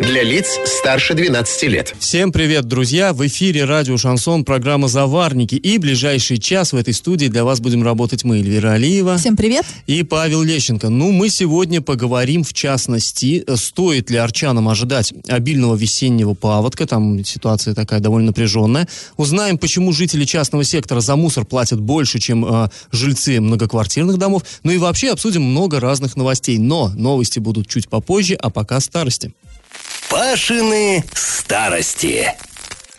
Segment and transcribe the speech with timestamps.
[0.00, 1.94] Для лиц старше 12 лет.
[1.98, 3.12] Всем привет, друзья!
[3.12, 5.56] В эфире радио «Шансон», программа «Заварники».
[5.56, 9.18] И ближайший час в этой студии для вас будем работать мы, Эльвира Алиева.
[9.18, 9.66] Всем привет!
[9.86, 10.88] И Павел Лещенко.
[10.88, 16.86] Ну, мы сегодня поговорим, в частности, стоит ли арчанам ожидать обильного весеннего паводка.
[16.86, 18.88] Там ситуация такая довольно напряженная.
[19.18, 24.44] Узнаем, почему жители частного сектора за мусор платят больше, чем э, жильцы многоквартирных домов.
[24.62, 26.56] Ну и вообще обсудим много разных новостей.
[26.56, 29.34] Но новости будут чуть попозже, а пока старости.
[30.08, 32.34] Пашины старости.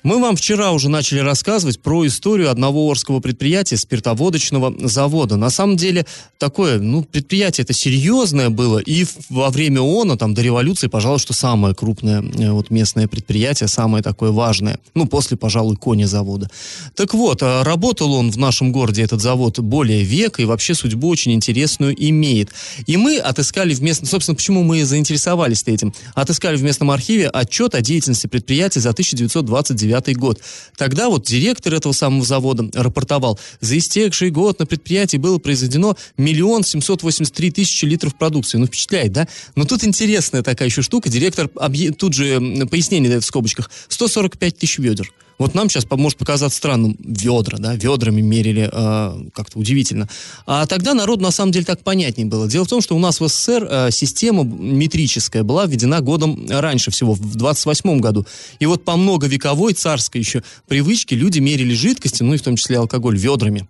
[0.04, 5.36] Мы вам вчера уже начали рассказывать про историю одного орского предприятия, спиртоводочного завода.
[5.36, 6.08] На самом деле,
[6.40, 11.34] такое, ну, предприятие это серьезное было, и во время ООНа, там, до революции, пожалуй, что
[11.34, 14.80] самое крупное э, вот местное предприятие, самое такое важное.
[14.96, 16.50] Ну, после, пожалуй, кони завода.
[16.96, 21.10] Так вот, а работал он в нашем городе, этот завод, более века, и вообще судьбу
[21.10, 22.50] очень интересную имеет.
[22.88, 27.76] И мы отыскали в местном, собственно, почему мы заинтересовались этим, отыскали в местном архиве отчет
[27.76, 30.42] о деятельности предприятия за 1929 1999 год.
[30.78, 36.64] Тогда вот директор этого самого завода рапортовал, за истекший год на предприятии было произведено миллион
[36.64, 38.58] семьсот восемьдесят три тысячи литров продукции.
[38.58, 39.28] Ну, впечатляет, да?
[39.56, 41.10] Но тут интересная такая еще штука.
[41.10, 41.92] Директор объ...
[41.98, 43.70] тут же пояснение дает в скобочках.
[43.90, 45.12] 145 тысяч ведер.
[45.42, 50.08] Вот нам сейчас может показаться странным ведра, да, ведрами мерили, э, как-то удивительно.
[50.46, 52.48] А тогда народ на самом деле так понятнее было.
[52.48, 56.92] Дело в том, что у нас в СССР э, система метрическая была введена годом раньше
[56.92, 58.28] всего, в 28 году.
[58.60, 62.78] И вот по многовековой царской еще привычке люди мерили жидкости, ну и в том числе
[62.78, 63.68] алкоголь, ведрами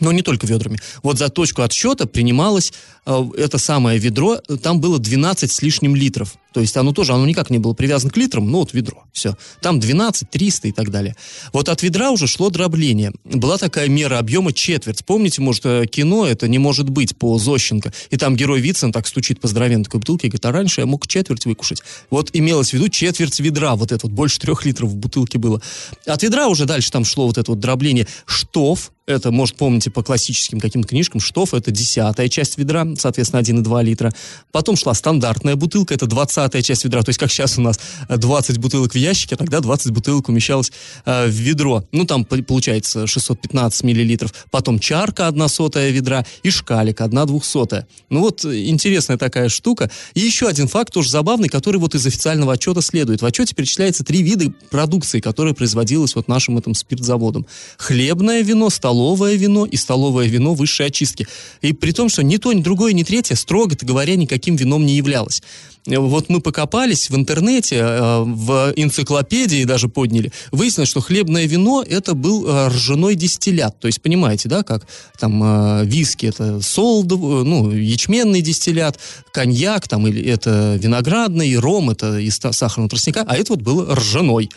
[0.00, 0.80] но не только ведрами.
[1.02, 2.72] Вот за точку отсчета принималось
[3.06, 6.34] э, это самое ведро, там было 12 с лишним литров.
[6.54, 9.36] То есть оно тоже, оно никак не было привязано к литрам, ну вот ведро, все.
[9.60, 11.16] Там 12, 300 и так далее.
[11.52, 13.12] Вот от ведра уже шло дробление.
[13.24, 15.04] Была такая мера объема четверть.
[15.04, 17.92] Помните, может, э, кино «Это не может быть» по Зощенко.
[18.10, 20.86] И там герой Вицин так стучит по здоровенной такой бутылке и говорит, а раньше я
[20.86, 21.82] мог четверть выкушать.
[22.08, 25.60] Вот имелось в виду четверть ведра, вот это вот, больше трех литров в бутылке было.
[26.06, 28.06] От ведра уже дальше там шло вот это вот дробление.
[28.26, 33.84] Штоф, это, может, помните, по классическим каким-то книжкам, штоф– это десятая часть ведра, соответственно, 1,2
[33.84, 34.14] литра.
[34.50, 36.06] Потом шла стандартная бутылка, это
[36.44, 39.60] двадцатая часть ведра, то есть как сейчас у нас 20 бутылок в ящике, а тогда
[39.60, 40.72] 20 бутылок умещалось
[41.06, 41.84] э, в ведро.
[41.90, 44.34] Ну, там получается 615 миллилитров.
[44.50, 47.86] Потом чарка, одна сотая ведра, и шкалик, одна двухсотая.
[48.10, 49.90] Ну, вот интересная такая штука.
[50.12, 53.22] И еще один факт, тоже забавный, который вот из официального отчета следует.
[53.22, 57.46] В отчете перечисляется три вида продукции, которая производилась вот нашим этим спиртзаводом.
[57.78, 61.26] Хлебное вино, столовое вино и столовое вино высшей очистки.
[61.62, 64.96] И при том, что ни то, ни другое, ни третье, строго говоря, никаким вином не
[64.96, 65.42] являлось.
[65.86, 72.14] Вот мы покопались в интернете, э, в энциклопедии даже подняли, выяснилось, что хлебное вино это
[72.14, 73.78] был э, ржаной дистиллят.
[73.80, 74.86] То есть, понимаете, да, как
[75.18, 78.98] там э, виски это солд, ну, ячменный дистиллят,
[79.30, 84.48] коньяк там или это виноградный, ром это из сахарного тростника, а это вот был ржаной.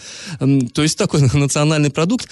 [0.73, 2.29] То есть такой национальный продукт.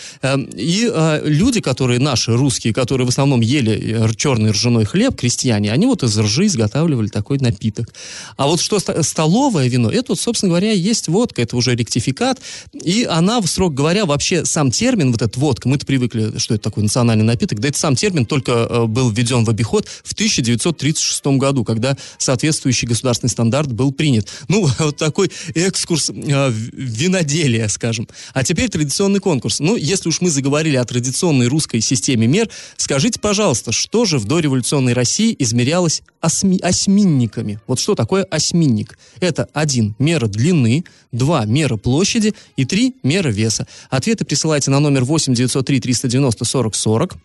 [0.54, 0.92] И
[1.24, 6.18] люди, которые наши, русские, которые в основном ели черный ржаной хлеб, крестьяне, они вот из
[6.18, 7.94] ржи изготавливали такой напиток.
[8.38, 12.40] А вот что столовое вино, это, вот, собственно говоря, есть водка, это уже ректификат,
[12.74, 16.84] и она, строго говоря, вообще сам термин, вот эта водка, мы-то привыкли, что это такой
[16.84, 21.64] национальный напиток, да это сам термин только э, был введен в обиход в 1936 году,
[21.64, 24.30] когда соответствующий государственный стандарт был принят.
[24.48, 28.08] Ну, вот такой экскурс э, виноделия, скажем.
[28.34, 29.60] А теперь традиционный конкурс.
[29.60, 34.26] Ну, если уж мы заговорили о традиционной русской системе мер, скажите, пожалуйста, что же в
[34.26, 37.60] дореволюционной России измерялось осми- осьминниками?
[37.68, 38.75] Вот что такое осьминник?
[38.76, 38.98] Ценник.
[39.20, 43.68] Это один мера длины, два мера площади и три мера веса.
[43.90, 47.18] Ответы присылайте на номер 8 903 390 40 40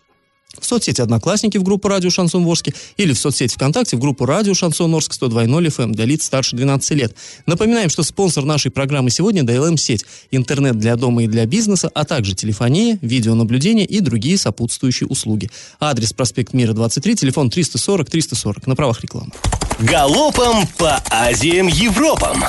[0.59, 4.53] в соцсети «Одноклассники» в группу «Радио Шансон Орске» или в соцсети ВКонтакте в группу «Радио
[4.53, 7.15] Шансон Орск» 102.0 FM для лиц старше 12 лет.
[7.45, 12.35] Напоминаем, что спонсор нашей программы сегодня– DLM-сеть, интернет для дома и для бизнеса, а также
[12.35, 15.49] телефония, видеонаблюдение и другие сопутствующие услуги.
[15.79, 18.63] Адрес проспект Мира, 23, телефон 340-340.
[18.65, 19.31] На правах рекламы.
[19.79, 22.43] Галопом по Азиям Европам!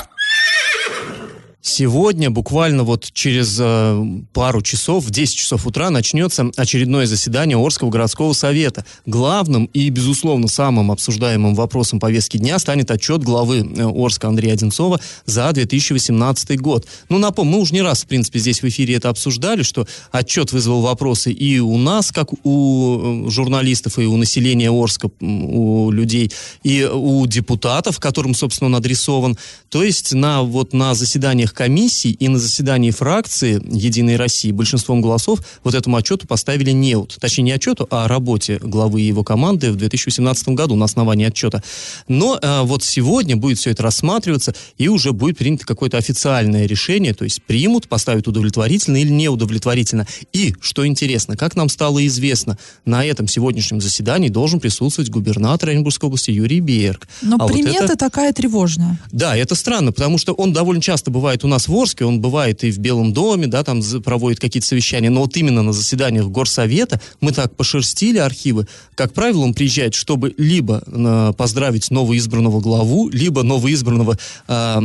[1.65, 7.89] Сегодня, буквально вот через э, пару часов, в 10 часов утра, начнется очередное заседание Орского
[7.89, 8.85] городского совета.
[9.05, 14.99] Главным и, безусловно, самым обсуждаемым вопросом повестки дня станет отчет главы э, Орска Андрея Одинцова
[15.25, 16.85] за 2018 год.
[17.07, 20.51] Ну, напомню, мы уже не раз, в принципе, здесь в эфире это обсуждали, что отчет
[20.51, 26.29] вызвал вопросы и у нас, как у э, журналистов, и у населения Орска, у людей,
[26.63, 29.37] и у депутатов, которым, собственно, он адресован.
[29.69, 35.01] То есть на, вот, на заседаниях заседаниях комиссий и на заседании фракции «Единой России» большинством
[35.01, 37.17] голосов вот этому отчету поставили неуд.
[37.19, 41.61] Точнее, не отчету, а работе главы и его команды в 2017 году на основании отчета.
[42.07, 47.13] Но э, вот сегодня будет все это рассматриваться, и уже будет принято какое-то официальное решение,
[47.13, 50.05] то есть примут, поставят удовлетворительно или неудовлетворительно.
[50.33, 56.07] И, что интересно, как нам стало известно, на этом сегодняшнем заседании должен присутствовать губернатор Оренбургской
[56.07, 57.07] области Юрий Берг.
[57.21, 57.95] Но а примета вот это...
[57.97, 58.97] такая тревожная.
[59.11, 62.63] Да, это странно, потому что он довольно часто бывает у нас в Орске, он бывает
[62.63, 67.01] и в Белом доме, да, там проводит какие-то совещания, но вот именно на заседаниях Горсовета
[67.21, 68.67] мы так пошерстили архивы.
[68.95, 74.17] Как правило, он приезжает, чтобы либо э, поздравить новоизбранного главу, либо новоизбранного
[74.47, 74.81] э,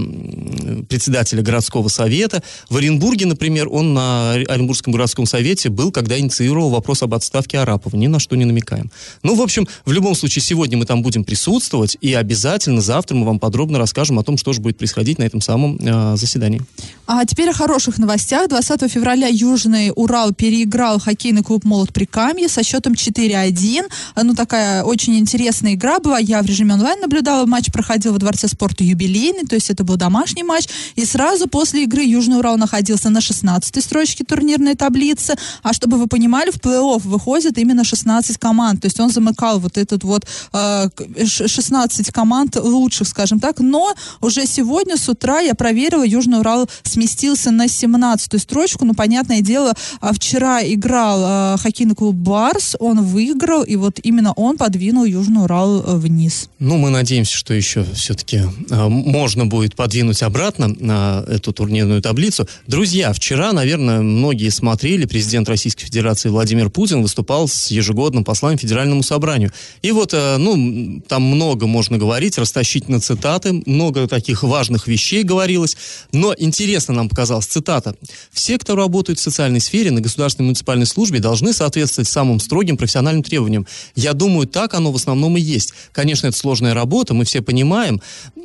[0.88, 2.42] председателя городского совета.
[2.70, 7.96] В Оренбурге, например, он на Оренбургском городском совете был, когда инициировал вопрос об отставке Арапова.
[7.96, 8.90] Ни на что не намекаем.
[9.22, 13.26] Ну, в общем, в любом случае, сегодня мы там будем присутствовать, и обязательно завтра мы
[13.26, 16.62] вам подробно расскажем о том, что же будет происходить на этом самом э, заседании заседаний.
[17.10, 18.48] А теперь о хороших новостях.
[18.48, 23.90] 20 февраля Южный Урал переиграл хоккейный клуб «Молот Прикамье» со счетом 4-1.
[24.22, 26.18] Ну, такая очень интересная игра была.
[26.18, 27.46] Я в режиме онлайн наблюдала.
[27.46, 30.68] Матч проходил во Дворце спорта юбилейный, то есть это был домашний матч.
[30.96, 35.34] И сразу после игры Южный Урал находился на 16-й строчке турнирной таблицы.
[35.62, 38.82] А чтобы вы понимали, в плей-офф выходит именно 16 команд.
[38.82, 40.88] То есть он замыкал вот этот вот э,
[41.24, 43.60] 16 команд лучших, скажем так.
[43.60, 48.84] Но уже сегодня с утра я проверила, Южный Урал сместился на 17-ю строчку.
[48.84, 54.32] Ну, понятное дело, а, вчера играл э, хоккейный клуб «Барс», он выиграл, и вот именно
[54.32, 56.48] он подвинул Южный Урал э, вниз.
[56.58, 62.48] Ну, мы надеемся, что еще все-таки э, можно будет подвинуть обратно на эту турнирную таблицу.
[62.66, 69.02] Друзья, вчера, наверное, многие смотрели, президент Российской Федерации Владимир Путин выступал с ежегодным посланием Федеральному
[69.02, 69.52] собранию.
[69.82, 75.22] И вот, э, ну, там много можно говорить, растащить на цитаты, много таких важных вещей
[75.22, 75.76] говорилось,
[76.18, 77.94] но интересно нам показалась цитата.
[78.32, 83.22] «Все, кто работает в социальной сфере на государственной муниципальной службе, должны соответствовать самым строгим профессиональным
[83.22, 83.66] требованиям.
[83.94, 85.72] Я думаю, так оно в основном и есть.
[85.92, 88.00] Конечно, это сложная работа, мы все понимаем.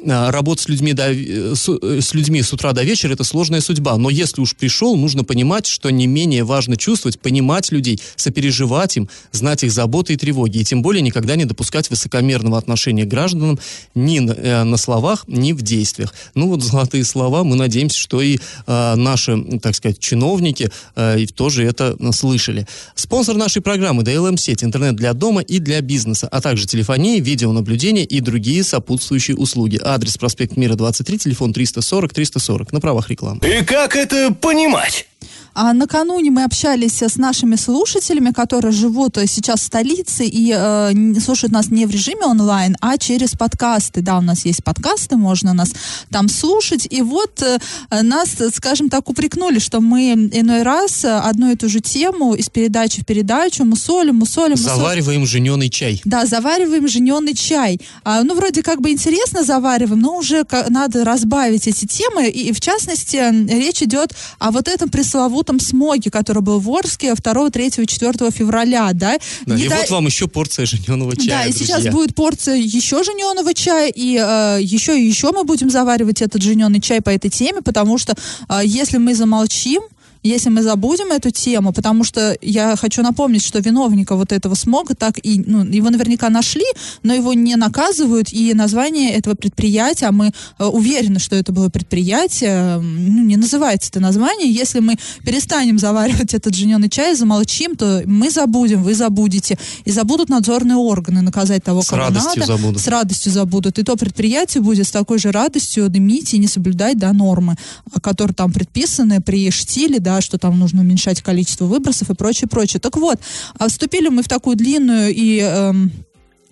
[0.08, 3.24] А, работа с людьми, до, э, с, э, с людьми с утра до вечера– это
[3.24, 3.98] сложная судьба.
[3.98, 9.10] Но если уж пришел, нужно понимать, что не менее важно чувствовать, понимать людей, сопереживать им,
[9.32, 10.60] знать их заботы и тревоги.
[10.60, 13.60] И тем более никогда не допускать высокомерного отношения к гражданам
[13.96, 16.14] ни на, э, на словах, ни в действиях.
[16.36, 18.38] Ну вот золотые слова мы надеемся, что и
[18.68, 22.68] э, наши, так сказать, чиновники э, тоже это слышали.
[22.96, 28.20] Спонсор нашей программы DLM-сеть, интернет для дома и для бизнеса, а также телефония, видеонаблюдение и
[28.20, 29.80] другие сопутствующие услуги.
[29.84, 33.40] Адрес проспект Мира 23, телефон 340-340 на правах рекламы.
[33.48, 35.08] И как это понимать?
[35.56, 41.20] А накануне мы общались с нашими слушателями, которые живут э, сейчас в столице и э,
[41.20, 44.02] слушают нас не в режиме онлайн, а через подкасты.
[44.02, 45.74] Да, у нас есть подкасты, можно нас
[46.10, 46.88] там слушать.
[46.90, 47.60] И вот э,
[48.02, 53.02] нас, скажем так, упрекнули, что мы иной раз одну и ту же тему из передачи
[53.02, 54.76] в передачу мусолим, мусолим, мусолим.
[54.76, 56.02] Завариваем жененый чай.
[56.04, 57.80] Да, завариваем жененый чай.
[58.04, 62.28] А, ну, вроде как бы интересно завариваем, но уже надо разбавить эти темы.
[62.28, 63.18] И, и в частности,
[63.54, 68.32] речь идет о вот этом пресловутом пресловутом смоге, который был в Орске 2, 3, 4
[68.32, 69.18] февраля, да.
[69.46, 69.78] да и да...
[69.78, 71.80] вот вам еще порция жененого чая, Да, и друзья.
[71.80, 76.42] сейчас будет порция еще жененого чая, и э, еще и еще мы будем заваривать этот
[76.42, 78.14] жененый чай по этой теме, потому что
[78.50, 79.82] э, если мы замолчим,
[80.24, 84.96] если мы забудем эту тему, потому что я хочу напомнить, что виновника вот этого смога
[84.96, 86.66] так и, ну, его наверняка нашли,
[87.04, 91.70] но его не наказывают, и название этого предприятия, а мы э, уверены, что это было
[91.70, 98.04] предприятие, ну, не называется это название, если мы перестанем заваривать этот жененный чай, замолчим, то
[98.06, 102.58] мы забудем, вы забудете, и забудут надзорные органы наказать того, с кого радостью надо.
[102.58, 102.82] Забудут.
[102.82, 103.80] С радостью забудут.
[103.80, 107.58] И то предприятие будет с такой же радостью дымить и не соблюдать да, нормы,
[108.02, 112.48] которые там предписаны при штиле, да, да, что там нужно уменьшать количество выбросов и прочее,
[112.48, 112.80] прочее.
[112.80, 113.20] Так вот,
[113.58, 115.40] а вступили мы в такую длинную и...
[115.40, 115.92] Эм,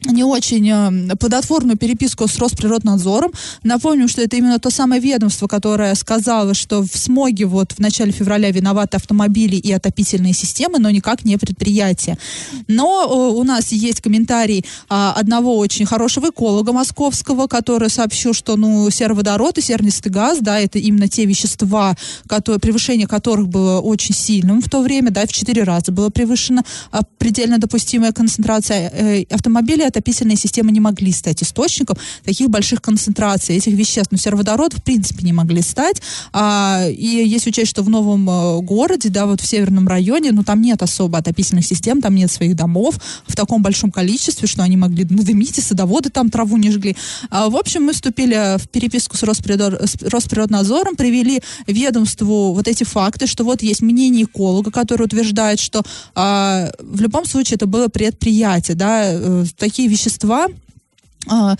[0.06, 3.32] не очень э, плодотворную переписку с Росприроднадзором.
[3.64, 8.12] Напомним, что это именно то самое ведомство, которое сказало, что в смоге вот в начале
[8.12, 12.18] февраля виноваты автомобили и отопительные системы, но никак не предприятия.
[12.68, 18.56] Но э, у нас есть комментарий а, одного очень хорошего эколога московского, который сообщил, что
[18.56, 21.96] ну сероводород и сернистый газ, да, это именно те вещества,
[22.28, 26.64] которые, превышение которых было очень сильным в то время, да, в четыре раза было превышена
[27.18, 33.74] предельно допустимая концентрация э, автомобилей отопительные системы не могли стать источником таких больших концентраций этих
[33.74, 34.12] веществ.
[34.12, 36.02] Но сероводород в принципе не могли стать.
[36.34, 40.44] А, и если учесть, что в новом э, городе, да, вот в северном районе, ну
[40.44, 42.96] там нет особо отопительных систем, там нет своих домов
[43.28, 46.96] в таком большом количестве, что они могли надымить, и садоводы там траву не жгли.
[47.30, 49.74] А, в общем, мы вступили в переписку с, Росприрод...
[49.74, 55.84] с Росприроднадзором, привели ведомству вот эти факты, что вот есть мнение эколога, который утверждает, что
[56.16, 60.48] а, в любом случае это было предприятие, да, э, такие такие вещества,
[61.28, 61.56] а,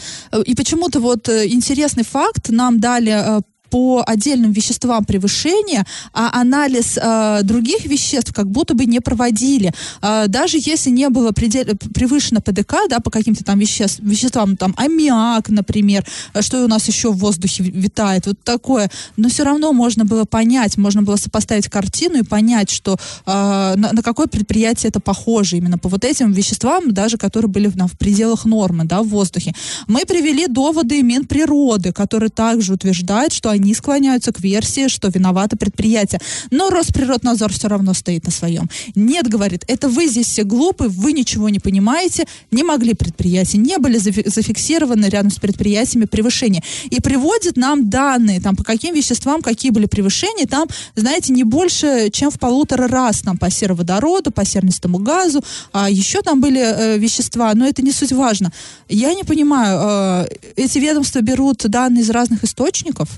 [0.46, 7.00] и почему-то вот э, интересный факт нам дали э, по отдельным веществам превышения, а анализ
[7.02, 9.74] э, других веществ как будто бы не проводили.
[10.02, 11.64] Э, даже если не было предел...
[11.96, 16.88] превышено ПДК, да, по каким-то там веществ, веществам, там, аммиак, например, э, что у нас
[16.88, 18.92] еще в воздухе витает, вот такое.
[19.16, 23.32] Но все равно можно было понять, можно было сопоставить картину и понять, что э,
[23.78, 27.76] на, на какое предприятие это похоже именно по вот этим веществам, даже которые были в,
[27.76, 29.54] в пределах нормы, да, в воздухе.
[29.88, 35.58] Мы привели доводы Минприроды, которые также утверждают, что они они склоняются к версии, что виновато
[35.58, 36.20] предприятие.
[36.50, 38.70] Но Росприроднадзор все равно стоит на своем.
[38.96, 43.78] Нет, говорит, это вы здесь все глупы, вы ничего не понимаете, не могли предприятия, не
[43.78, 46.64] были зафиксированы рядом с предприятиями превышения.
[46.90, 52.10] И приводит нам данные, там, по каким веществам какие были превышения, там, знаете, не больше,
[52.12, 56.98] чем в полутора раз, там, по сероводороду, по сернистому газу, а еще там были э,
[56.98, 58.52] вещества, но это не суть важно.
[58.90, 63.10] Я не понимаю, э, эти ведомства берут данные из разных источников,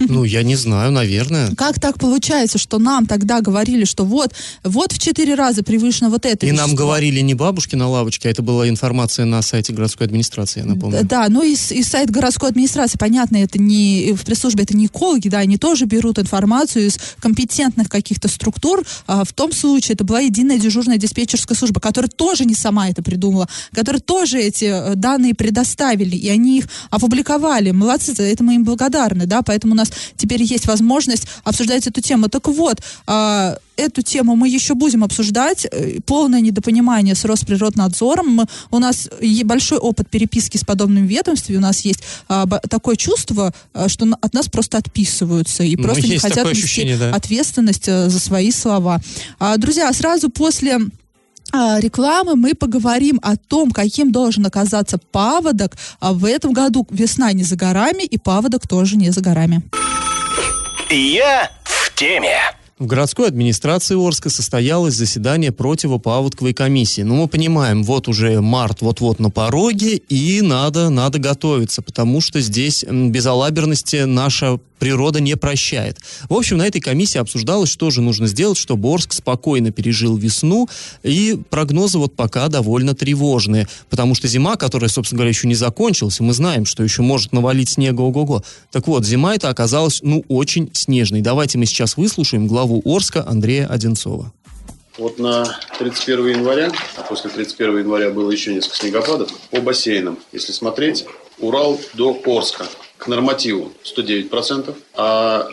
[0.00, 1.54] Ну, я не знаю, наверное.
[1.56, 4.32] Как так получается, что нам тогда говорили, что вот,
[4.62, 6.66] вот в четыре раза превышено вот это И вещество.
[6.66, 10.66] нам говорили не бабушки на лавочке, а это была информация на сайте городской администрации, я
[10.66, 11.04] напомню.
[11.04, 15.28] Да, ну и, и сайт городской администрации, понятно, это не, в пресс-службе это не экологи,
[15.28, 18.84] да, они тоже берут информацию из компетентных каких-то структур.
[19.06, 23.02] А в том случае это была единая дежурная диспетчерская служба, которая тоже не сама это
[23.02, 27.70] придумала, которая тоже эти э, данные предоставили, и они их опубликовали.
[27.70, 32.00] Молодцы, это мы им благодарны, да, поэтому поэтому у нас теперь есть возможность обсуждать эту
[32.00, 32.28] тему.
[32.28, 35.66] Так вот, э, эту тему мы еще будем обсуждать.
[35.70, 38.28] Э, полное недопонимание с Росприроднадзором.
[38.28, 39.08] Мы, у нас
[39.44, 41.56] большой опыт переписки с подобным ведомством.
[41.56, 46.06] У нас есть э, такое чувство, э, что от нас просто отписываются и ну, просто
[46.06, 47.10] не хотят нести да.
[47.14, 49.00] ответственность э, за свои слова.
[49.40, 50.80] А, друзья, сразу после а,
[51.52, 55.76] рекламы мы поговорим о том, каким должен оказаться паводок.
[56.00, 59.62] А в этом году весна не за горами, и паводок тоже не за горами.
[60.90, 62.38] Я в теме.
[62.78, 67.02] В городской администрации Орска состоялось заседание противопаводковой комиссии.
[67.02, 72.40] Ну, мы понимаем, вот уже март вот-вот на пороге, и надо, надо готовиться, потому что
[72.40, 75.98] здесь безалаберности наша природа не прощает.
[76.28, 80.68] В общем, на этой комиссии обсуждалось, что же нужно сделать, чтобы Орск спокойно пережил весну,
[81.02, 86.20] и прогнозы вот пока довольно тревожные, потому что зима, которая, собственно говоря, еще не закончилась,
[86.20, 88.42] мы знаем, что еще может навалить снега ого-го.
[88.70, 91.20] Так вот, зима эта оказалась, ну, очень снежной.
[91.20, 94.32] Давайте мы сейчас выслушаем главу Орска Андрея Одинцова.
[94.98, 95.46] Вот на
[95.78, 101.04] 31 января, а после 31 января было еще несколько снегопадов, по бассейнам, если смотреть,
[101.38, 102.66] Урал до Орска
[102.98, 105.48] к нормативу 109%, а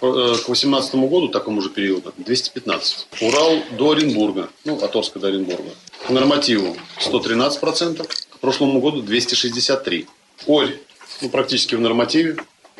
[0.00, 3.06] к 2018 году, такому же периоду, 215.
[3.20, 5.70] Урал до Оренбурга, ну, от Орска до Оренбурга.
[6.06, 10.06] К нормативу 113%, к прошлому году 263.
[10.46, 10.78] Орь,
[11.20, 12.36] ну, практически в нормативе,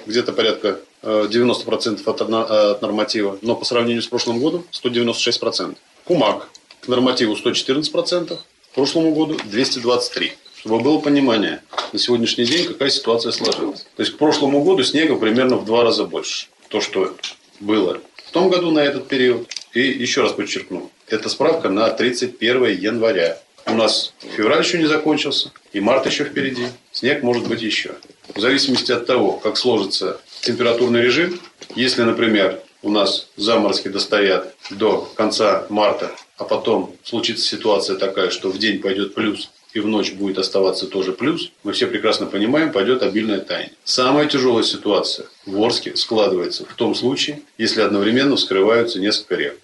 [0.07, 5.76] где-то порядка 90% от, от норматива, но по сравнению с прошлым годом 196%.
[6.04, 6.49] Кумак
[6.81, 10.33] к нормативу 114%, к прошлому году 223%.
[10.64, 11.61] Чтобы было понимание,
[11.92, 13.81] на сегодняшний день какая ситуация сложилась.
[13.97, 16.47] То есть к прошлому году снега примерно в два раза больше.
[16.69, 17.16] То, что
[17.59, 19.49] было в том году на этот период.
[19.73, 23.40] И еще раз подчеркну, это справка на 31 января.
[23.66, 26.66] У нас февраль еще не закончился, и март еще впереди.
[26.92, 27.97] Снег может быть еще.
[28.33, 31.40] В зависимости от того, как сложится температурный режим,
[31.75, 38.50] если, например, у нас заморозки достоят до конца марта, а потом случится ситуация такая, что
[38.50, 42.72] в день пойдет плюс и в ночь будет оставаться тоже плюс, мы все прекрасно понимаем,
[42.72, 43.72] пойдет обильное таяние.
[43.84, 49.58] Самая тяжелая ситуация в Орске складывается в том случае, если одновременно вскрываются несколько рек.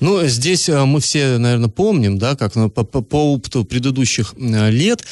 [0.00, 4.34] Ну, здесь э, мы все, наверное, помним, да, как ну, по, по, по опыту предыдущих
[4.36, 5.04] э, лет,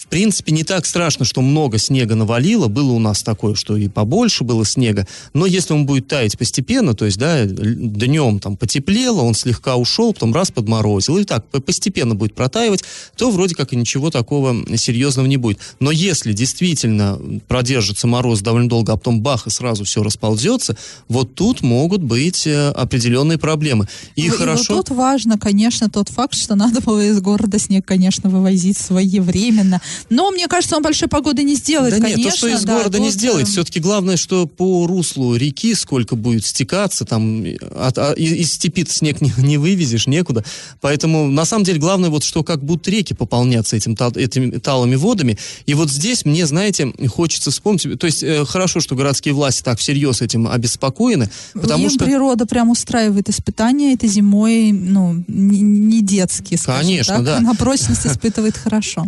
[0.00, 2.68] в принципе, не так страшно, что много снега навалило.
[2.68, 5.06] Было у нас такое, что и побольше было снега.
[5.34, 10.14] Но если он будет таять постепенно, то есть, да, днем там потеплело, он слегка ушел,
[10.14, 12.82] потом раз подморозил, и так постепенно будет протаивать,
[13.14, 15.58] то вроде как и ничего такого серьезного не будет.
[15.80, 20.78] Но если действительно продержится мороз довольно долго, а потом бах, и сразу все расползется,
[21.08, 23.86] вот тут могут быть э, определенные проблемы.
[24.16, 24.76] И, и хорошо...
[24.76, 29.82] Вот тут важно, конечно, тот факт, что надо было из города снег, конечно, вывозить своевременно.
[30.08, 32.18] Но, мне кажется, он большой погоды не сделает, да конечно.
[32.18, 33.06] нет, то, что из да, города тут...
[33.06, 33.48] не сделает.
[33.48, 37.44] Все-таки главное, что по руслу реки сколько будет стекаться, там
[37.76, 40.44] от, а, из степи снег не, не вывезешь, некуда.
[40.80, 45.38] Поэтому, на самом деле, главное, вот что как будут реки пополняться этим, этими талыми водами.
[45.66, 49.78] И вот здесь мне, знаете, хочется вспомнить, то есть э, хорошо, что городские власти так
[49.78, 52.04] всерьез этим обеспокоены, потому Им что...
[52.04, 57.24] природа прям устраивает испытания, это зимой, ну, не, не детские, скажем Конечно, так.
[57.24, 57.36] да.
[57.38, 59.06] Она прочность испытывает хорошо.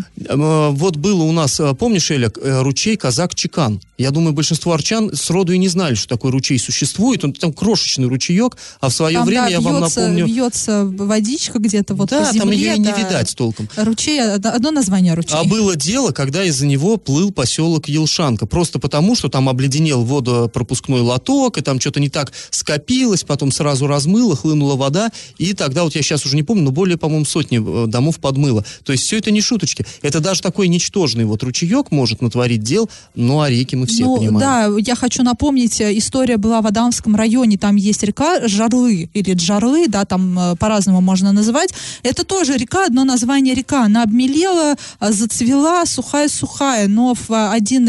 [0.72, 3.80] Вот было у нас, э, помнишь, Эля, э, ручей Казак-Чекан?
[4.02, 7.24] Я думаю, большинство арчан сроду и не знали, что такой ручей существует.
[7.24, 10.26] Он там крошечный ручеек, а в свое там, время, да, я бьется, вам напомню...
[10.26, 12.40] бьется водичка где-то вот да, по земле.
[12.40, 12.96] там ее и не да.
[12.96, 13.68] видать толком.
[13.76, 15.34] Ручей, одно название ручей.
[15.34, 18.46] А было дело, когда из-за него плыл поселок Елшанка.
[18.46, 23.86] Просто потому, что там обледенел водопропускной лоток, и там что-то не так скопилось, потом сразу
[23.86, 27.84] размыло, хлынула вода, и тогда, вот я сейчас уже не помню, но более, по-моему, сотни
[27.84, 28.64] э, домов подмыло.
[28.84, 29.86] То есть все это не шуточки.
[30.02, 34.16] Это даже такой ничтожный вот ручеек может натворить дел, ну а реки мы все ну,
[34.16, 34.38] понимаем.
[34.38, 39.34] Да, я хочу напомнить, э, история была в Адамском районе, там есть река Жарлы, или
[39.34, 41.70] Джарлы, да, там э, по-разному можно называть.
[42.02, 43.84] Это тоже река, одно название река.
[43.84, 47.86] Она обмелела, э, зацвела, сухая-сухая, но в один,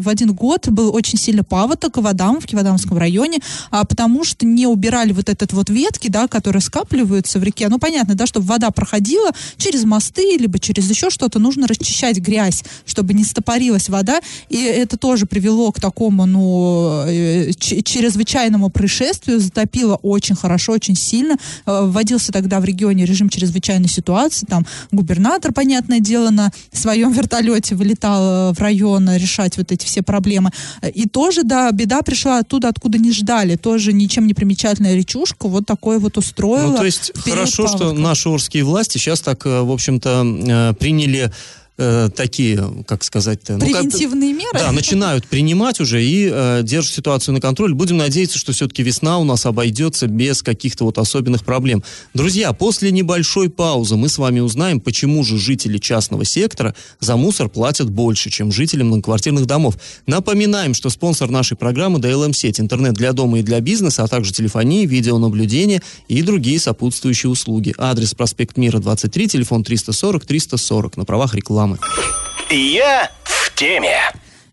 [0.00, 3.38] в один год был очень сильно паводок в Адамовке, в Адамском районе,
[3.70, 7.68] а, потому что не убирали вот этот вот ветки, да, которые скапливаются в реке.
[7.68, 12.64] Ну, понятно, да, чтобы вода проходила через мосты, либо через еще что-то, нужно расчищать грязь,
[12.86, 19.96] чтобы не стопорилась вода, и это тоже привело к такому, ну, э, чрезвычайному происшествию, затопило
[19.96, 21.34] очень хорошо, очень сильно.
[21.66, 27.74] Э, вводился тогда в регионе режим чрезвычайной ситуации, там губернатор, понятное дело, на своем вертолете
[27.74, 30.50] вылетал э, в район решать вот эти все проблемы.
[30.94, 33.56] И тоже, да, беда пришла оттуда, откуда не ждали.
[33.56, 36.70] Тоже ничем не примечательная речушка вот такой вот устроила.
[36.70, 37.86] Ну, то есть хорошо, паводка.
[37.86, 41.32] что наши орские власти сейчас так, в общем-то, приняли
[41.76, 43.58] э, такие, как сказать-то...
[43.58, 44.50] Превентивные ну, меры?
[44.54, 47.74] Да, начинают принимать уже и э, держат ситуацию на контроль.
[47.74, 51.82] Будем надеяться, что все-таки весна у нас обойдется без каких-то вот особенных проблем.
[52.14, 57.48] Друзья, после небольшой паузы мы с вами узнаем, почему же жители частного сектора за мусор
[57.48, 59.76] платят больше, чем жители многоквартирных домов.
[60.06, 64.86] Напоминаем, что спонсор нашей программы DLM-сеть, интернет для дома и для бизнеса, а также телефонии,
[64.86, 67.74] видеонаблюдение и другие сопутствующие услуги.
[67.78, 71.78] Адрес проспект Мира, 23, телефон 340-340 на правах рекламы рекламы.
[72.50, 73.98] Я в теме.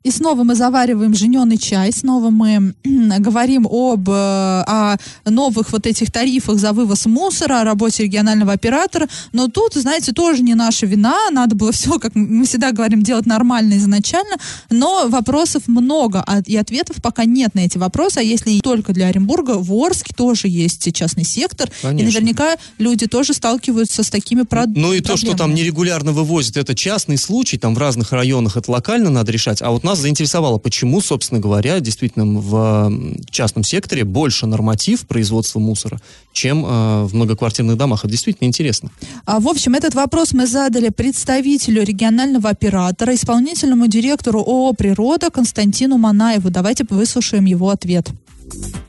[0.04, 2.74] И снова мы завариваем жененый чай, снова мы
[3.20, 9.08] говорим об э, о новых вот этих тарифах за вывоз мусора, о работе регионального оператора.
[9.32, 13.26] Но тут, знаете, тоже не наша вина, надо было все, как мы всегда говорим, делать
[13.26, 14.38] нормально изначально,
[14.70, 18.18] но вопросов много, а, и ответов пока нет на эти вопросы.
[18.18, 22.02] А если только для Оренбурга, в Орске тоже есть частный сектор, Конечно.
[22.02, 25.02] и наверняка люди тоже сталкиваются с такими про- Ну и проблемами.
[25.02, 29.32] то, что там нерегулярно вывозят, это частный случай, там в разных районах это локально надо
[29.32, 32.92] решать, а вот нас заинтересовало, почему, собственно говоря, действительно в
[33.30, 36.00] частном секторе больше норматив производства мусора,
[36.34, 38.00] чем э, в многоквартирных домах.
[38.04, 38.90] Это действительно интересно.
[39.26, 45.98] А, в общем, этот вопрос мы задали представителю регионального оператора, исполнительному директору ООО «Природа» Константину
[45.98, 46.50] Манаеву.
[46.50, 48.10] Давайте выслушаем его ответ.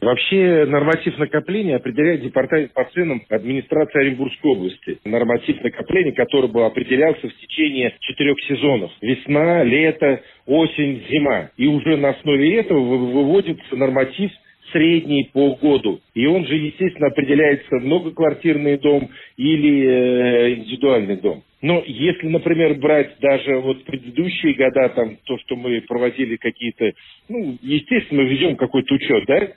[0.01, 4.99] Вообще норматив накопления определяет департамент по ценам администрации Оренбургской области.
[5.05, 8.91] Норматив накопления, который бы определялся в течение четырех сезонов.
[9.01, 11.51] Весна, лето, осень, зима.
[11.57, 14.33] И уже на основе этого выводится норматив
[14.73, 16.01] средний по году.
[16.15, 21.43] И он же, естественно, определяется многоквартирный дом или э, индивидуальный дом.
[21.61, 26.93] Но если, например, брать даже вот предыдущие года, там, то, что мы проводили какие-то,
[27.29, 29.49] ну, естественно, мы ведем какой-то учет, да,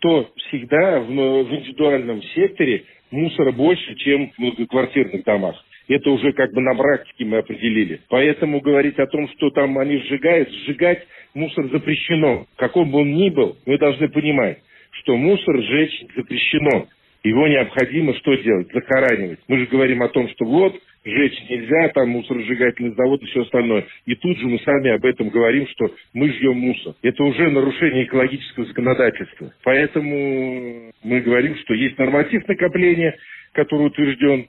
[0.00, 5.64] то всегда в, в индивидуальном секторе мусора больше, чем в многоквартирных домах.
[5.88, 8.00] Это уже как бы на практике мы определили.
[8.08, 12.46] Поэтому говорить о том, что там они сжигают, сжигать мусор запрещено.
[12.56, 14.58] Каком бы он ни был, мы должны понимать,
[14.90, 16.86] что мусор сжечь запрещено.
[17.22, 18.68] Его необходимо что делать?
[18.72, 19.40] Захоранивать.
[19.48, 23.84] Мы же говорим о том, что вот, сжечь нельзя, там мусоросжигательный завод и все остальное.
[24.06, 26.94] И тут же мы сами об этом говорим, что мы жьем мусор.
[27.02, 29.52] Это уже нарушение экологического законодательства.
[29.64, 33.16] Поэтому Мы говорим, что есть норматив накопления,
[33.52, 34.46] который утвержден,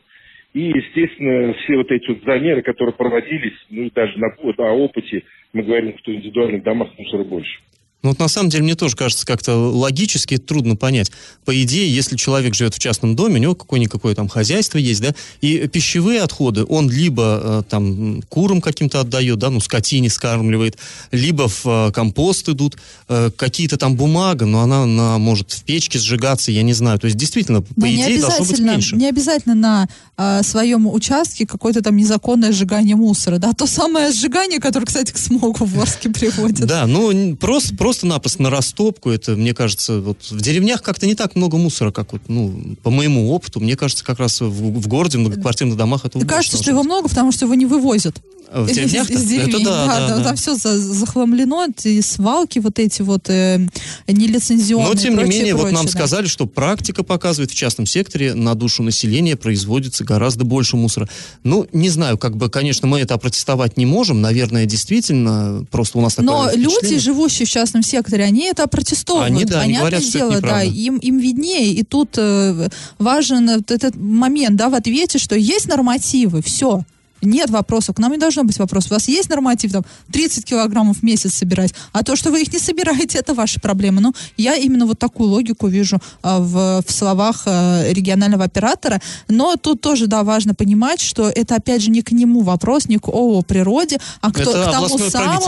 [0.57, 5.23] и, естественно, все вот эти вот замеры, которые проводились, ну и даже на, на опыте,
[5.53, 7.59] мы говорим, что индивидуальных домах мусора больше.
[8.03, 11.11] Ну вот на самом деле мне тоже кажется как-то логически трудно понять.
[11.45, 15.15] По идее, если человек живет в частном доме, у него какое-никакое там хозяйство есть, да,
[15.41, 20.77] и пищевые отходы он либо э, там курам каким-то отдает, да, ну скотине скармливает,
[21.11, 22.77] либо в э, компост идут,
[23.09, 26.99] э, какие-то там бумага, но она, она может в печке сжигаться, я не знаю.
[26.99, 28.95] То есть действительно, по идее, должно быть меньше.
[28.95, 29.87] не обязательно на
[30.19, 35.17] а, своем участке какое-то там незаконное сжигание мусора, да, то самое сжигание, которое, кстати, к
[35.17, 36.65] смогу в Орске приводит.
[36.65, 41.37] Да, ну просто, просто-напросто на растопку, это, мне кажется, вот в деревнях как-то не так
[41.37, 45.17] много мусора, как вот, ну, по моему опыту, мне кажется, как раз в, в городе,
[45.17, 48.21] в многоквартирных домах это больше кажется, что его много, потому что его не вывозят.
[48.51, 50.23] В Из- деревнях из, деревень, это да, да, да.
[50.23, 53.59] Там все захламлено, эти свалки вот эти вот э,
[54.07, 54.87] нелицензионные.
[54.87, 55.91] Но, тем не прочее, менее, вот прочее, нам да.
[55.91, 61.09] сказали, что практика показывает, в частном секторе на душу населения производится гораздо больше мусора.
[61.43, 66.01] Ну, не знаю, как бы, конечно, мы это опротестовать не можем, наверное, действительно, просто у
[66.01, 69.31] нас такое Но люди, живущие в частном секторе, они это опротестовывают.
[69.31, 71.73] Они, да, они Понятное говорят, что это дело, да, им, им виднее.
[71.73, 76.83] И тут э, важен вот этот момент, да, в ответе, что есть нормативы, все.
[77.21, 78.91] Нет вопросов, к нам не должно быть вопросов.
[78.91, 82.53] У вас есть норматив, там, 30 килограммов в месяц собирать, а то, что вы их
[82.53, 84.01] не собираете, это ваша проблема.
[84.01, 89.55] Ну, я именно вот такую логику вижу а, в, в словах а, регионального оператора, но
[89.55, 93.07] тут тоже, да, важно понимать, что это, опять же, не к нему вопрос, не к
[93.07, 95.41] ООО природе, а к, то- Это к тому самому,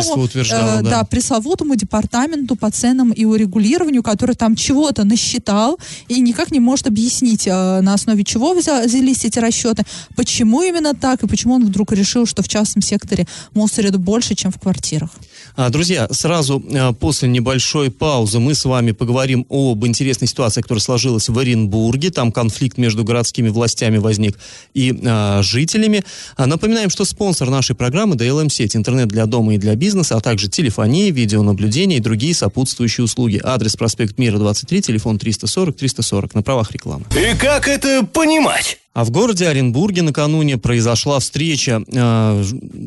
[0.79, 0.89] э, да.
[0.89, 5.77] да, пресловутому департаменту по ценам и урегулированию, который там чего-то насчитал
[6.08, 9.84] и никак не может объяснить, э, на основе чего взя- взялись эти расчеты,
[10.15, 14.52] почему именно так и почему он вдруг решил, что в частном секторе мусорят больше, чем
[14.52, 15.10] в квартирах.
[15.56, 20.82] А, Друзья, сразу а, после небольшой паузы мы с вами поговорим об интересной ситуации, которая
[20.82, 22.12] сложилась в Оренбурге.
[22.12, 24.38] Там конфликт между городскими властями возник
[24.74, 26.04] и а, жителями.
[26.38, 30.50] А, напоминаем, что спонсор нашей программы DLM-сеть, интернет для дома и для бизнеса, а также
[30.50, 33.41] телефония, видеонаблюдение и другие сопутствующие услуги.
[33.43, 37.06] Адрес проспект Мира, 23, телефон 340-340 на правах рекламы.
[37.15, 38.78] И как это понимать?
[38.93, 42.43] А в городе Оренбурге накануне произошла встреча э,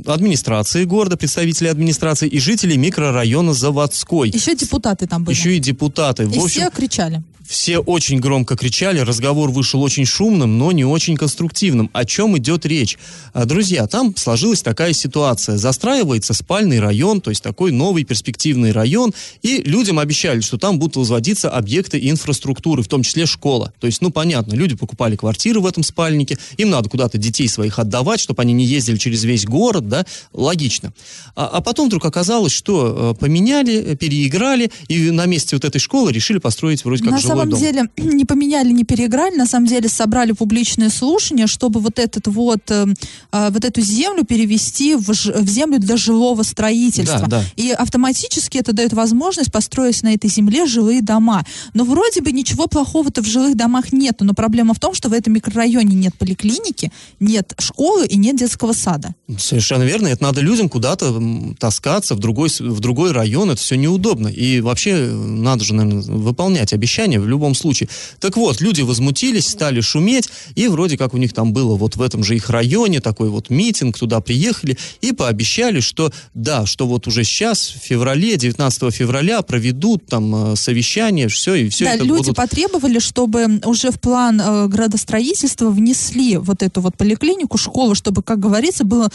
[0.07, 4.31] администрации города, представителей администрации и жителей микрорайона Заводской.
[4.31, 5.37] Еще депутаты там были.
[5.37, 6.25] Еще и депутаты.
[6.25, 7.23] И В общем, все кричали.
[7.47, 11.91] Все очень громко кричали, разговор вышел очень шумным, но не очень конструктивным.
[11.93, 12.99] О чем идет речь?
[13.33, 15.57] А, Друзья, там сложилась такая ситуация.
[15.57, 20.97] Застраивается спальный район, то есть такой новый перспективный район, и людям обещали, что там будут
[20.97, 23.73] возводиться объекты инфраструктуры, в том числе школа.
[23.81, 27.79] То есть, ну, понятно, люди покупали квартиры в этом спальнике, им надо куда-то детей своих
[27.79, 30.93] отдавать, чтобы они не ездили через весь город, да, логично.
[31.35, 36.13] А, а потом вдруг оказалось, что э, поменяли, переиграли, и на месте вот этой школы
[36.13, 37.61] решили построить вроде как на жилой самом дом.
[37.61, 42.71] деле не поменяли, не переиграли, на самом деле собрали публичные слушания, чтобы вот этот вот
[42.71, 42.87] э,
[43.31, 47.27] а, вот эту землю перевести в, ж- в землю для жилого строительства.
[47.27, 47.45] Да, да.
[47.57, 51.45] И автоматически это дает возможность построить на этой земле жилые дома.
[51.75, 55.13] Но вроде бы ничего плохого-то в жилых домах нету, но проблема в том, что в
[55.13, 59.15] этом микрорайоне нет поликлиники, нет школы и нет детского сада.
[59.39, 60.09] Совершенно верно.
[60.09, 61.21] Это надо людям куда-то
[61.59, 63.51] таскаться в другой, в другой район.
[63.51, 64.29] Это все неудобно.
[64.29, 67.89] И вообще э, надо же, наверное, выполнять обещания в любом случае.
[68.21, 72.03] Так вот, люди возмутились, стали шуметь, и вроде как у них там было вот в
[72.03, 77.07] этом же их районе такой вот митинг, туда приехали и пообещали, что да, что вот
[77.07, 82.05] уже сейчас, в феврале, 19 февраля проведут там э, совещание, все, и все да, это
[82.05, 82.37] люди будут...
[82.37, 88.41] потребовали, чтобы уже в план э, градостроительства внесли вот эту вот поликлинику, школу, чтобы, как
[88.41, 89.11] говорится, было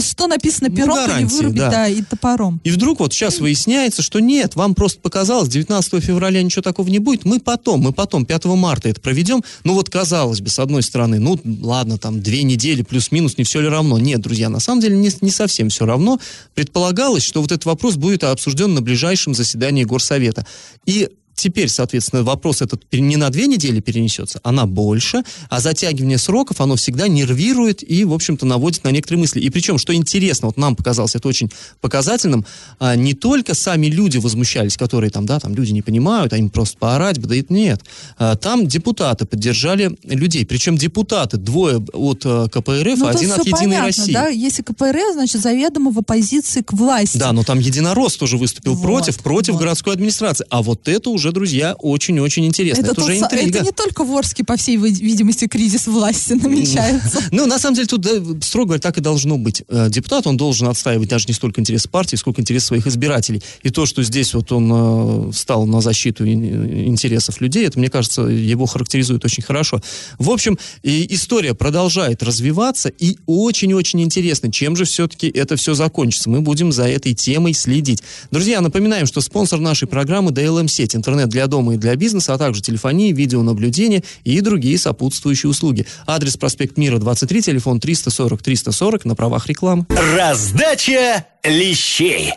[0.00, 1.70] что написано Ну, пером, не гарантии, вырубить, да.
[1.70, 1.88] да.
[1.88, 2.60] и топором.
[2.64, 6.98] И вдруг вот сейчас выясняется, что нет, вам просто показалось, 19 февраля ничего такого не
[6.98, 9.42] будет, мы потом, мы потом, 5 марта это проведем.
[9.64, 13.62] Ну вот казалось бы, с одной стороны, ну ладно, там две недели плюс-минус, не все
[13.62, 13.98] ли равно?
[13.98, 16.20] Нет, друзья, на самом деле не, не совсем все равно.
[16.54, 20.44] Предполагалось, что вот этот вопрос будет обсужден на ближайшем заседании Горсовета.
[20.84, 26.18] И Теперь, соответственно, вопрос этот не на две недели перенесется, а на больше, а затягивание
[26.18, 29.40] сроков, оно всегда нервирует и, в общем-то, наводит на некоторые мысли.
[29.40, 32.44] И причем, что интересно, вот нам показалось это очень показательным,
[32.78, 36.50] а, не только сами люди возмущались, которые там, да, там люди не понимают, а им
[36.50, 37.82] просто поорать бы, да нет.
[38.18, 43.46] А, Там депутаты поддержали людей, причем депутаты, двое от э, КПРФ, Ну, а один от
[43.46, 44.12] Единой понятно, России.
[44.12, 47.18] да, если КПРФ, значит, заведомо в оппозиции к власти.
[47.18, 49.60] Да, но там Единорос тоже выступил Вот, против, против вот.
[49.60, 50.46] городской администрации.
[50.50, 52.82] А вот это уже уже, друзья, очень-очень интересно.
[52.82, 53.58] Это, это, уже интрига.
[53.58, 57.22] это не только в Орске, по всей видимости, кризис власти намечается.
[57.30, 58.06] Ну, на самом деле, тут,
[58.44, 59.62] строго говоря, так и должно быть.
[59.68, 63.42] Э, депутат, он должен отстаивать даже не столько интерес партии, сколько интерес своих избирателей.
[63.62, 68.22] И то, что здесь вот он э, стал на защиту интересов людей, это, мне кажется,
[68.22, 69.80] его характеризует очень хорошо.
[70.18, 76.30] В общем, история продолжает развиваться, и очень-очень интересно, чем же все-таки это все закончится.
[76.30, 78.02] Мы будем за этой темой следить.
[78.30, 82.62] Друзья, напоминаем, что спонсор нашей программы DLM-сеть, интернет для дома и для бизнеса, а также
[82.62, 85.86] телефонии, видеонаблюдение и другие сопутствующие услуги.
[86.06, 89.86] Адрес проспект Мира, 23, телефон 340 340 на правах рекламы.
[90.16, 92.32] Раздача лещей.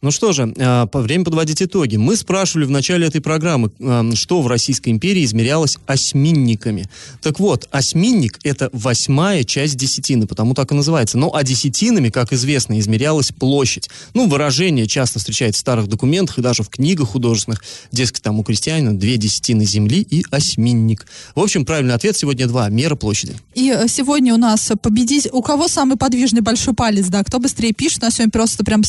[0.00, 1.96] Ну что же, э, время подводить итоги.
[1.96, 6.88] Мы спрашивали в начале этой программы, э, что в Российской империи измерялось осьминниками.
[7.20, 11.18] Так вот, осьминник– это восьмая часть десятины, потому так и называется.
[11.18, 13.90] Но а десятинами, как известно, измерялась площадь.
[14.14, 17.64] Ну, выражение часто встречается в старых документах и даже в книгах художественных.
[17.90, 21.06] Дескать, там у крестьянина две десятины земли и осьминник.
[21.34, 23.36] В общем, правильный ответ сегодня два– мера площади.
[23.54, 25.26] И э, сегодня у нас победить...
[25.32, 27.24] У кого самый подвижный большой палец, да?
[27.24, 28.02] Кто быстрее пишет?
[28.02, 28.84] У нас сегодня просто прям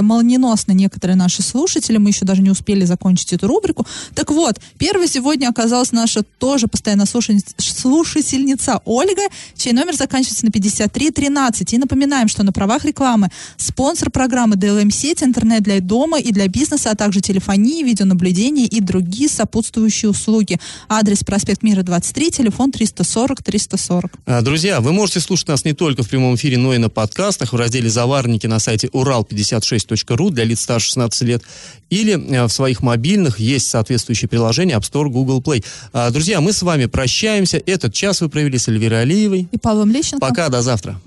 [0.00, 3.86] молниеносно некоторые наши слушатели, мы еще даже не успели закончить эту рубрику.
[4.14, 9.22] Так вот, первой сегодня оказалась наша тоже постоянно слушательница Ольга,
[9.56, 11.72] чей номер заканчивается на 5313.
[11.72, 16.48] И напоминаем, что на правах рекламы спонсор программы DLM сеть, интернет для дома и для
[16.48, 20.58] бизнеса, а также телефонии, видеонаблюдение и другие сопутствующие услуги.
[20.88, 24.12] Адрес проспект Мира 23, телефон 340 340.
[24.26, 27.52] А, друзья, вы можете слушать нас не только в прямом эфире, но и на подкастах
[27.52, 31.42] в разделе «Заварники» на сайте Урал56 6.ru для лиц старше 16 лет.
[31.90, 35.64] Или э, в своих мобильных есть соответствующее приложение App Store, Google Play.
[35.92, 37.62] А, друзья, мы с вами прощаемся.
[37.64, 39.48] Этот час вы провели с Эльвирой Алиевой.
[39.52, 40.26] И Павлом Лещенко.
[40.26, 41.00] Пока, до завтра.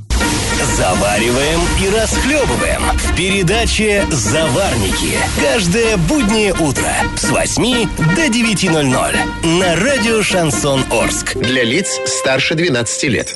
[0.75, 5.17] Завариваем и расхлебываем в передаче «Заварники».
[5.41, 11.35] Каждое буднее утро с 8 до 9.00 на радио «Шансон Орск».
[11.37, 13.35] Для лиц старше 12 лет.